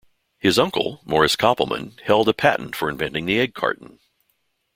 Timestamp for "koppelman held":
1.35-2.27